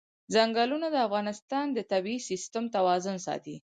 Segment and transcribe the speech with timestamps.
[0.33, 3.55] ځنګلونه د افغانستان د طبعي سیسټم توازن ساتي.